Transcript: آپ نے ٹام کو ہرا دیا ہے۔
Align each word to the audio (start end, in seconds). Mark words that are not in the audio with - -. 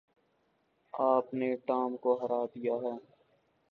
آپ 0.93 1.33
نے 1.33 1.55
ٹام 1.65 1.97
کو 1.97 2.17
ہرا 2.21 2.43
دیا 2.55 2.75
ہے۔ 2.83 2.95